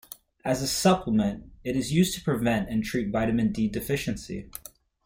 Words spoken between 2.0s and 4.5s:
to prevent and treat vitamin D deficiency.